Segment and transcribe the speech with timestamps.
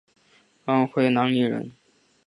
[0.65, 1.71] 安徽南陵人。